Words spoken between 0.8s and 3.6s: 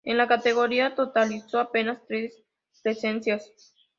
totalizó apenas tres presencias.